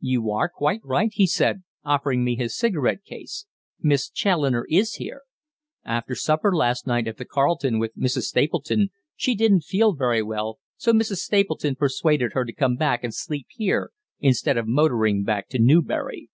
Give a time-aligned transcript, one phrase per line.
[0.00, 3.44] "You are quite right," he said, offering me his cigarette case.
[3.82, 5.20] "Miss Challoner is here.
[5.84, 8.22] After supper last night at the Carlton with Mrs.
[8.22, 11.18] Stapleton she didn't feel very well, so Mrs.
[11.18, 16.30] Stapleton persuaded her to come back and sleep here instead of motoring back to Newbury.